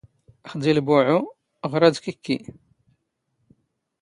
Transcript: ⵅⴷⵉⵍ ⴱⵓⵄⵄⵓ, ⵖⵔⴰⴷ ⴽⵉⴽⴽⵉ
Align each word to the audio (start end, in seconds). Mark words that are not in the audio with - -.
ⵅⴷⵉⵍ 0.53 0.77
ⴱⵓⵄⵄⵓ, 0.85 1.19
ⵖⵔⴰⴷ 1.71 1.95
ⴽⵉⴽⴽⵉ 2.03 2.37